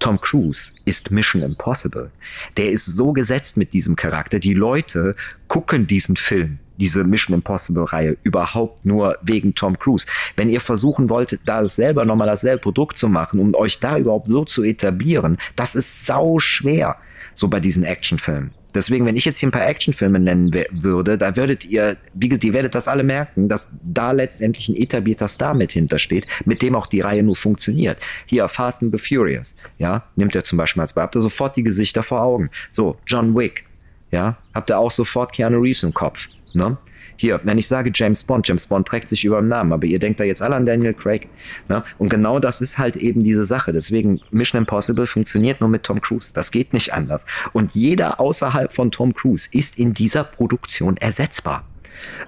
[0.00, 2.10] Tom Cruise ist Mission Impossible.
[2.56, 4.40] Der ist so gesetzt mit diesem Charakter.
[4.40, 5.14] Die Leute
[5.46, 10.08] gucken diesen Film, diese Mission Impossible Reihe überhaupt nur wegen Tom Cruise.
[10.34, 14.26] Wenn ihr versuchen wolltet, da selber nochmal dasselbe Produkt zu machen, um euch da überhaupt
[14.26, 16.96] so zu etablieren, das ist sau schwer.
[17.34, 18.52] So bei diesen Actionfilmen.
[18.74, 22.44] Deswegen, wenn ich jetzt hier ein paar Actionfilme nennen würde, da würdet ihr, wie gesagt,
[22.44, 26.74] ihr werdet das alle merken, dass da letztendlich ein etablierter Star mit hintersteht, mit dem
[26.74, 27.98] auch die Reihe nur funktioniert.
[28.26, 31.56] Hier, Fast and the Furious, ja, nimmt er zum Beispiel als Beispiel, habt ihr sofort
[31.56, 32.50] die Gesichter vor Augen.
[32.72, 33.64] So, John Wick,
[34.10, 36.76] ja, habt ihr auch sofort Keanu Reeves im Kopf, ne?
[37.16, 39.98] Hier, wenn ich sage James Bond, James Bond trägt sich über den Namen, aber ihr
[39.98, 41.28] denkt da jetzt alle an Daniel Craig.
[41.68, 41.82] Ne?
[41.98, 43.72] Und genau das ist halt eben diese Sache.
[43.72, 46.32] Deswegen Mission Impossible funktioniert nur mit Tom Cruise.
[46.34, 47.24] Das geht nicht anders.
[47.52, 51.64] Und jeder außerhalb von Tom Cruise ist in dieser Produktion ersetzbar.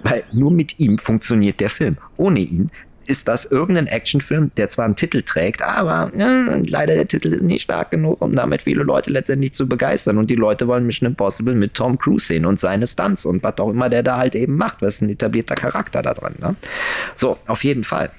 [0.03, 1.99] Weil nur mit ihm funktioniert der Film.
[2.17, 2.71] Ohne ihn
[3.09, 7.43] ist das irgendein Actionfilm, der zwar einen Titel trägt, aber ja, leider der Titel ist
[7.43, 10.19] nicht stark genug, um damit viele Leute letztendlich zu begeistern.
[10.19, 13.59] Und die Leute wollen Mission Impossible mit Tom Cruise sehen und seine Stunts und was
[13.59, 14.83] auch immer der da halt eben macht.
[14.83, 16.35] Was ist ein etablierter Charakter da drin.
[16.41, 16.57] Ne?
[17.15, 18.11] So, auf jeden Fall.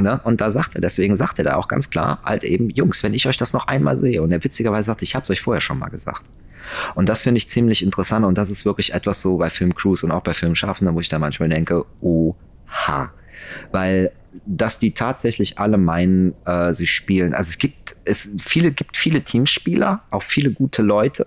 [0.00, 0.20] Ne?
[0.24, 3.14] Und da sagt er, deswegen sagt er da auch ganz klar, halt eben, Jungs, wenn
[3.14, 5.60] ich euch das noch einmal sehe, und er witzigerweise sagt, ich habe es euch vorher
[5.60, 6.22] schon mal gesagt.
[6.94, 10.04] Und das finde ich ziemlich interessant und das ist wirklich etwas so bei Film Cruise
[10.04, 13.12] und auch bei Filmschaffenden, wo ich da manchmal denke, oha
[13.72, 14.12] weil
[14.44, 17.32] dass die tatsächlich alle meinen, äh, sie spielen.
[17.32, 21.26] Also es gibt es viele gibt viele Teamspieler, auch viele gute Leute,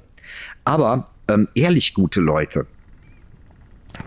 [0.63, 2.67] aber ähm, ehrlich gute Leute.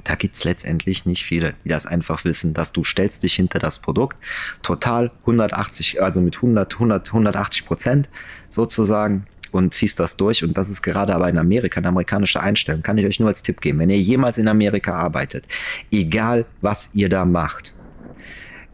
[0.04, 3.58] Da gibt es letztendlich nicht viele, die das einfach wissen, dass du stellst dich hinter
[3.58, 4.16] das Produkt
[4.62, 8.08] total 180, also mit 100, 100, 180 Prozent
[8.48, 10.42] sozusagen und ziehst das durch.
[10.44, 12.82] Und das ist gerade aber in Amerika eine amerikanische Einstellung.
[12.82, 13.80] Kann ich euch nur als Tipp geben.
[13.80, 15.44] Wenn ihr jemals in Amerika arbeitet,
[15.90, 17.74] egal was ihr da macht,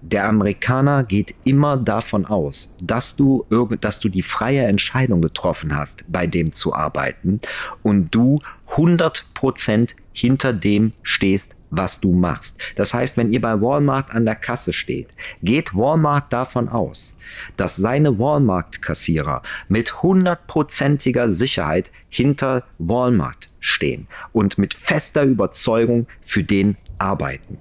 [0.00, 3.44] der Amerikaner geht immer davon aus, dass du,
[3.80, 7.40] dass du die freie Entscheidung getroffen hast, bei dem zu arbeiten
[7.82, 8.38] und du
[8.70, 12.58] 100% hinter dem stehst, was du machst.
[12.76, 15.08] Das heißt, wenn ihr bei Walmart an der Kasse steht,
[15.42, 17.14] geht Walmart davon aus,
[17.56, 26.76] dass seine Walmart-Kassierer mit hundertprozentiger Sicherheit hinter Walmart stehen und mit fester Überzeugung für den
[26.98, 27.58] arbeiten.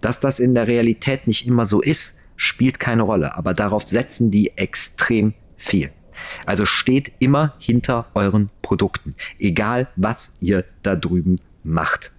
[0.00, 4.30] Dass das in der Realität nicht immer so ist, spielt keine Rolle, aber darauf setzen
[4.30, 5.90] die extrem viel.
[6.44, 12.10] Also steht immer hinter euren Produkten, egal was ihr da drüben macht.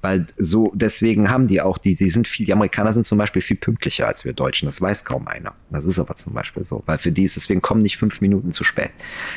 [0.00, 3.42] Weil so, deswegen haben die auch, die, die sind viel, die Amerikaner sind zum Beispiel
[3.42, 4.66] viel pünktlicher als wir Deutschen.
[4.66, 5.52] Das weiß kaum einer.
[5.70, 6.82] Das ist aber zum Beispiel so.
[6.86, 8.90] Weil für die ist deswegen kommen nicht fünf Minuten zu spät.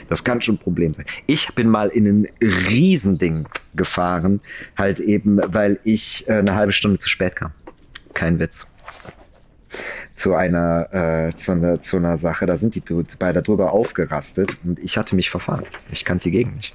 [0.10, 1.06] Das kann schon ein Problem sein.
[1.26, 4.42] Ich bin mal in ein Riesending gefahren,
[4.78, 7.52] halt eben, weil ich äh, eine halbe Stunde zu spät kam
[8.18, 8.68] kein Witz.
[10.16, 12.82] Zu einer, äh, zu einer, zu einer Sache, da sind die
[13.20, 15.64] beide drüber aufgerastet und ich hatte mich verfahren.
[15.92, 16.74] Ich kannte die Gegend nicht.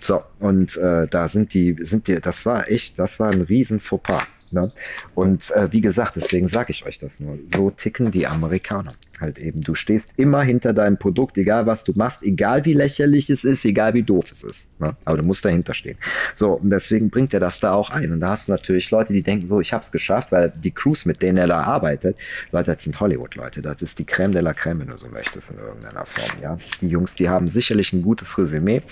[0.00, 3.80] So, und äh, da sind die, sind die, das war echt, das war ein riesen
[3.80, 4.26] Fauxpas.
[4.52, 4.70] Ne?
[5.14, 7.38] Und äh, wie gesagt, deswegen sage ich euch das nur.
[7.52, 9.60] So ticken die Amerikaner halt eben.
[9.60, 13.64] Du stehst immer hinter deinem Produkt, egal was du machst, egal wie lächerlich es ist,
[13.64, 14.68] egal wie doof es ist.
[14.80, 14.96] Ne?
[15.04, 15.96] Aber du musst dahinter stehen.
[16.34, 18.12] So, und deswegen bringt er das da auch ein.
[18.12, 20.70] Und da hast du natürlich Leute, die denken so, ich habe es geschafft, weil die
[20.70, 22.16] Crews, mit denen er da arbeitet,
[22.50, 23.62] Leute, das sind Hollywood-Leute.
[23.62, 26.42] Das ist die Creme de la Creme, wenn du so möchtest, in irgendeiner Form.
[26.42, 26.58] Ja?
[26.80, 28.82] Die Jungs, die haben sicherlich ein gutes Resümee,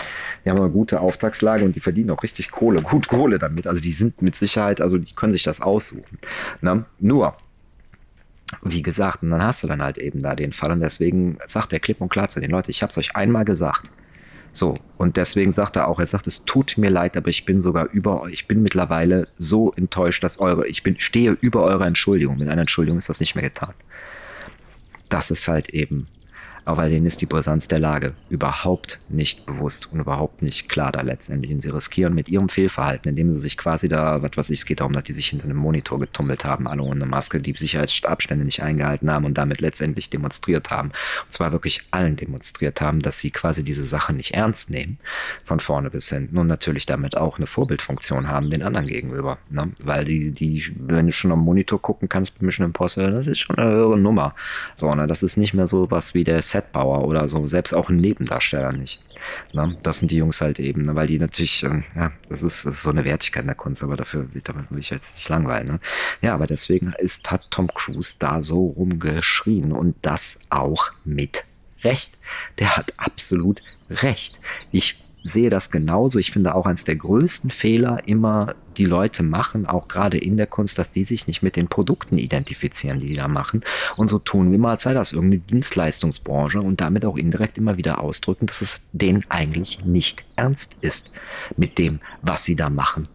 [0.45, 3.67] die haben eine gute Auftragslage und die verdienen auch richtig Kohle, gut Kohle damit.
[3.67, 6.19] Also die sind mit Sicherheit, also die können sich das aussuchen.
[6.61, 6.85] Ne?
[6.99, 7.35] Nur,
[8.63, 10.73] wie gesagt, und dann hast du dann halt eben da den Fall.
[10.73, 13.45] Und deswegen sagt er klipp und klar zu den Leuten, ich habe es euch einmal
[13.45, 13.91] gesagt.
[14.53, 17.61] So, und deswegen sagt er auch, er sagt, es tut mir leid, aber ich bin
[17.61, 22.39] sogar über, ich bin mittlerweile so enttäuscht, dass eure, ich bin, stehe über eurer Entschuldigung.
[22.39, 23.75] Mit einer Entschuldigung ist das nicht mehr getan.
[25.09, 26.09] Das ist halt eben
[26.65, 31.01] aber denen ist die Brisanz der Lage überhaupt nicht bewusst und überhaupt nicht klar da
[31.01, 31.53] letztendlich.
[31.53, 34.67] Und sie riskieren mit ihrem Fehlverhalten, indem sie sich quasi da, was weiß ich, es
[34.67, 38.45] geht darum, dass die sich hinter einem Monitor getummelt haben, alle ohne Maske, die Sicherheitsabstände
[38.45, 40.89] nicht eingehalten haben und damit letztendlich demonstriert haben.
[41.25, 44.99] Und zwar wirklich allen demonstriert haben, dass sie quasi diese Sache nicht ernst nehmen,
[45.45, 49.39] von vorne bis hinten und natürlich damit auch eine Vorbildfunktion haben den anderen gegenüber.
[49.49, 49.71] Ne?
[49.83, 53.57] Weil die, die, wenn du schon am Monitor gucken kannst Mission Impossible, das ist schon
[53.57, 54.35] eine höhere Nummer.
[54.75, 55.07] So, ne?
[55.07, 58.73] Das ist nicht mehr so was wie der Setbauer oder so, selbst auch ein Nebendarsteller
[58.73, 59.03] nicht.
[59.53, 59.77] Ne?
[59.83, 60.95] Das sind die Jungs halt eben, ne?
[60.95, 63.83] weil die natürlich, ähm, ja, das ist, das ist, so eine Wertigkeit in der Kunst,
[63.83, 65.67] aber dafür damit will ich jetzt nicht langweilen.
[65.67, 65.81] Ne?
[66.23, 71.45] Ja, aber deswegen ist, hat Tom Cruise da so rumgeschrien und das auch mit
[71.83, 72.19] Recht.
[72.59, 74.39] Der hat absolut Recht.
[74.71, 76.19] Ich sehe das genauso.
[76.19, 80.47] Ich finde auch eines der größten Fehler immer die Leute machen, auch gerade in der
[80.47, 83.63] Kunst, dass die sich nicht mit den Produkten identifizieren, die die da machen.
[83.97, 87.77] Und so tun wie mal, als sei das irgendeine Dienstleistungsbranche und damit auch indirekt immer
[87.77, 91.13] wieder ausdrücken, dass es denen eigentlich nicht ernst ist
[91.57, 93.09] mit dem, was sie da machen.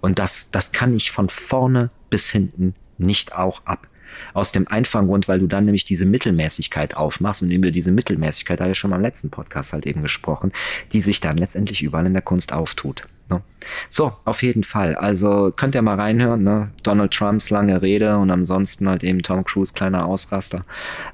[0.00, 3.86] Und das, das kann ich von vorne bis hinten nicht auch ab
[4.34, 8.60] aus dem einfachen Grund, weil du dann nämlich diese Mittelmäßigkeit aufmachst und über diese Mittelmäßigkeit,
[8.60, 10.52] da habe ich schon mal im letzten Podcast halt eben gesprochen,
[10.92, 13.06] die sich dann letztendlich überall in der Kunst auftut.
[13.28, 13.42] Ne?
[13.88, 14.94] So, auf jeden Fall.
[14.94, 16.70] Also könnt ihr mal reinhören, ne?
[16.82, 20.64] Donald Trumps lange Rede und ansonsten halt eben Tom Cruise kleiner Ausraster.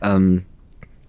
[0.02, 0.44] Ähm,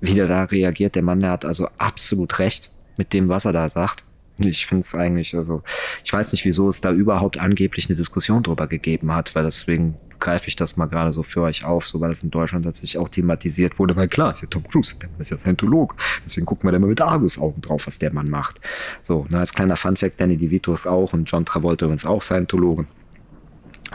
[0.02, 3.54] wie der da reagiert, der Mann, der hat also absolut recht mit dem, was er
[3.54, 4.04] da sagt.
[4.38, 5.64] Ich finde es eigentlich, also
[6.04, 9.96] ich weiß nicht, wieso es da überhaupt angeblich eine Diskussion drüber gegeben hat, weil deswegen
[10.20, 12.98] greife ich das mal gerade so für euch auf, so weil es in Deutschland tatsächlich
[12.98, 16.68] auch thematisiert wurde, weil klar, ist ja Tom Cruise, der ist ja Scientolog, deswegen gucken
[16.68, 18.60] wir da immer mit Argusaugen drauf, was der Mann macht.
[19.04, 22.88] So, ne, als kleiner Funfact, Danny DeVito ist auch und John Travolta übrigens auch Scientologen.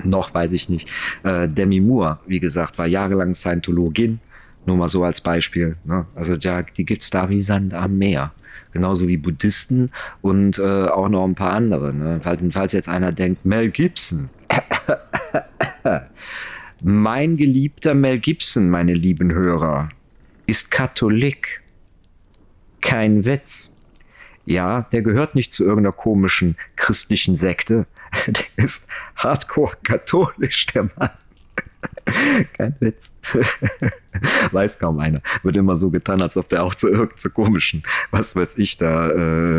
[0.03, 0.89] Noch weiß ich nicht.
[1.23, 4.19] Äh, Demi Moore, wie gesagt, war jahrelang Scientologin,
[4.67, 5.77] nur mal so als Beispiel.
[5.85, 6.07] Ne?
[6.17, 8.33] Also ja, die gibt's da wie Sand am Meer
[8.73, 11.95] genauso wie Buddhisten und äh, auch noch ein paar andere.
[11.95, 12.21] Ne?
[12.23, 14.29] Falls, falls jetzt einer denkt, Mel Gibson.
[16.83, 19.89] mein geliebter Mel Gibson, meine lieben Hörer,
[20.47, 21.63] ist Katholik.
[22.81, 23.75] Kein Witz.
[24.45, 27.87] Ja, der gehört nicht zu irgendeiner komischen christlichen Sekte.
[28.27, 31.11] Der ist hardcore katholisch, der Mann.
[32.57, 33.13] Kein Witz.
[34.53, 35.21] weiß kaum einer.
[35.43, 38.79] Wird immer so getan, als ob der auch zu irgendeinem zu komischen, was weiß ich
[38.79, 39.11] da,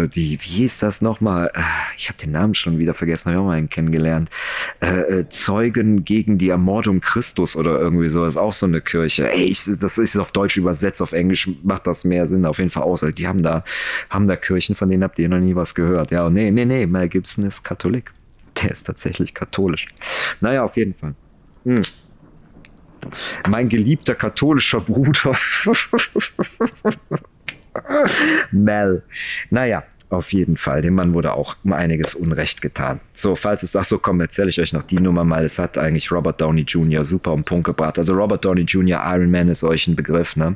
[0.03, 1.51] äh, die, wie hieß das nochmal?
[1.53, 1.61] Äh,
[1.97, 4.29] ich habe den Namen schon wieder vergessen, habe ich auch mal einen kennengelernt.
[4.81, 9.31] Äh, äh, Zeugen gegen die Ermordung Christus oder irgendwie sowas, auch so eine Kirche.
[9.31, 12.69] Ey, ich, das ist auf Deutsch übersetzt, auf Englisch macht das mehr Sinn, auf jeden
[12.69, 13.01] Fall aus.
[13.01, 13.63] Die haben da,
[14.09, 16.11] haben da Kirchen, von denen habt ihr noch nie was gehört.
[16.11, 18.11] Ja, nee, nee, nee, Mel Gibson ist Katholik.
[18.61, 19.85] Der ist tatsächlich katholisch.
[20.39, 21.13] Naja, auf jeden Fall.
[21.65, 21.81] Hm
[23.49, 25.37] mein geliebter katholischer Bruder.
[28.51, 29.03] Mel.
[29.49, 30.81] Naja, auf jeden Fall.
[30.81, 32.99] Dem Mann wurde auch um einiges Unrecht getan.
[33.13, 35.43] So, falls es, ach so, komm, erzähle ich euch noch die Nummer mal.
[35.43, 37.03] Es hat eigentlich Robert Downey Jr.
[37.03, 37.97] super um Punkt gebracht.
[37.97, 40.55] Also Robert Downey Jr., Iron Man ist euch ein Begriff, ne?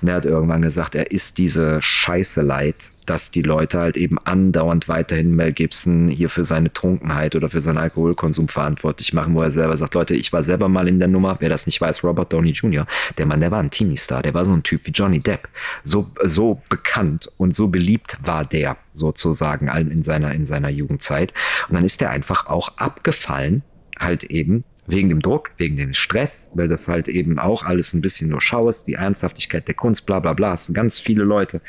[0.00, 4.18] Und er hat irgendwann gesagt, er ist diese Scheiße leid, dass die Leute halt eben
[4.18, 9.42] andauernd weiterhin Mel Gibson hier für seine Trunkenheit oder für seinen Alkoholkonsum verantwortlich machen, wo
[9.42, 12.04] er selber sagt, Leute, ich war selber mal in der Nummer, wer das nicht weiß,
[12.04, 12.86] Robert Downey Jr.,
[13.18, 15.48] der Mann, der war ein Teenie-Star, der war so ein Typ wie Johnny Depp.
[15.84, 21.32] So, so bekannt und so beliebt war der sozusagen in seiner, in seiner Jugendzeit.
[21.68, 23.62] Und dann ist der einfach auch abgefallen,
[23.98, 28.00] halt eben wegen dem Druck, wegen dem Stress, weil das halt eben auch alles ein
[28.00, 30.54] bisschen nur Schau ist, die Ernsthaftigkeit der Kunst, bla bla bla.
[30.54, 31.60] Es sind ganz viele Leute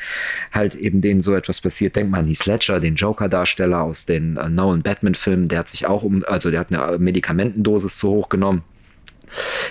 [0.52, 1.96] halt eben, denen so etwas passiert.
[1.96, 5.86] Denkt man an Heath Ledger, den Joker-Darsteller aus den äh, Nolan Batman-Filmen, der hat sich
[5.86, 8.62] auch um, also der hat eine Medikamentendosis zu hoch genommen.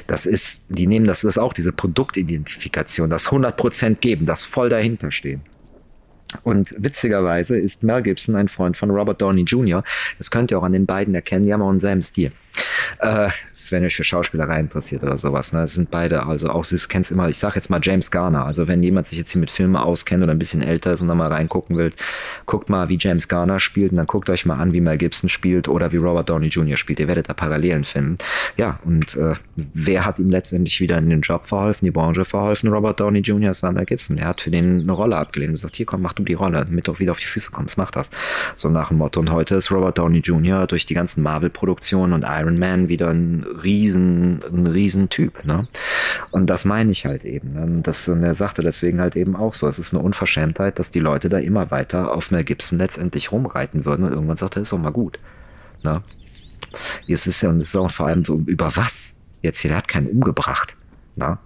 [0.08, 4.70] Das ist, die nehmen das, das ist auch diese Produktidentifikation, das 100% geben, das voll
[4.70, 5.42] dahinter stehen.
[6.44, 9.84] Und witzigerweise ist Mel Gibson ein Freund von Robert Downey Jr.
[10.18, 12.32] Das könnt ihr auch an den beiden erkennen, die haben auch denselben Stil.
[13.00, 13.30] Äh,
[13.70, 15.62] wenn euch für Schauspielerei interessiert oder sowas, ne?
[15.62, 18.46] Das sind beide, also auch, sie kennt immer, ich sag jetzt mal James Garner.
[18.46, 21.08] Also wenn jemand sich jetzt hier mit Filmen auskennt oder ein bisschen älter ist und
[21.08, 21.92] da mal reingucken will,
[22.46, 25.30] guckt mal, wie James Garner spielt und dann guckt euch mal an, wie Mel Gibson
[25.30, 26.78] spielt oder wie Robert Downey Jr.
[26.78, 27.00] spielt.
[27.00, 28.18] Ihr werdet da Parallelen finden.
[28.58, 32.70] Ja, und äh, wer hat ihm letztendlich wieder in den Job verholfen, die Branche verholfen?
[32.70, 34.18] Robert Downey Jr., das war Mel Gibson.
[34.18, 36.66] Er hat für den eine Rolle abgelehnt und gesagt, hier komm, mach du die Rolle,
[36.66, 38.10] damit du auch wieder auf die Füße kommst, mach das.
[38.56, 39.20] So nach dem Motto.
[39.20, 40.68] Und heute ist Robert Downey Jr.
[40.68, 45.44] durch die ganzen Marvel-Produktionen und Iron Man wieder ein riesen, ein riesen Typ.
[45.46, 45.68] Ne?
[46.32, 47.54] Und das meine ich halt eben.
[47.54, 47.62] Ne?
[47.62, 50.92] Und, das, und er sagte deswegen halt eben auch so, es ist eine Unverschämtheit, dass
[50.92, 54.62] die Leute da immer weiter auf Mel Gibson letztendlich rumreiten würden und irgendwann sagt er,
[54.62, 55.20] ist doch mal gut.
[55.84, 56.04] Ne?
[57.06, 59.14] Jetzt ist ja und ist auch vor allem über was?
[59.42, 60.76] Jetzt hier, der hat keinen umgebracht.
[61.16, 61.38] Ne?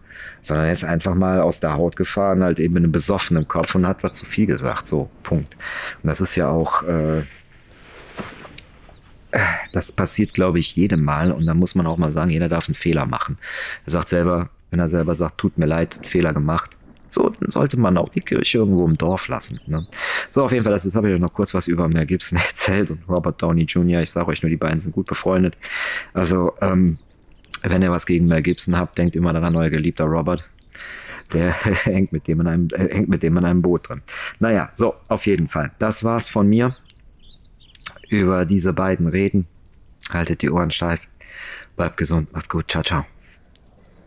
[0.41, 3.75] Sondern er ist einfach mal aus der Haut gefahren, halt eben mit einem besoffenen Kopf
[3.75, 4.87] und hat was zu viel gesagt.
[4.87, 5.55] So, Punkt.
[6.03, 7.23] Und das ist ja auch, äh,
[9.71, 11.31] das passiert, glaube ich, jedem Mal.
[11.31, 13.37] Und da muss man auch mal sagen, jeder darf einen Fehler machen.
[13.85, 16.77] Er sagt selber, wenn er selber sagt, tut mir leid, Fehler gemacht,
[17.07, 19.59] so sollte man auch die Kirche irgendwo im Dorf lassen.
[19.67, 19.87] Ne?
[20.29, 23.07] So, auf jeden Fall, das habe ich noch kurz was über Mel Gibson erzählt und
[23.07, 24.01] Robert Downey Jr.
[24.01, 25.57] Ich sage euch nur, die beiden sind gut befreundet.
[26.13, 26.97] Also, ähm,
[27.63, 30.43] wenn ihr was gegen Mel Gibson habt, denkt immer daran, euer geliebter Robert.
[31.33, 31.51] Der
[31.85, 34.01] hängt mit dem in einem, äh, hängt mit dem in einem Boot drin.
[34.39, 35.71] Naja, so, auf jeden Fall.
[35.79, 36.75] Das war's von mir
[38.09, 39.47] über diese beiden Reden.
[40.11, 41.01] Haltet die Ohren steif.
[41.75, 42.31] Bleibt gesund.
[42.33, 42.69] Macht's gut.
[42.69, 43.05] Ciao, ciao.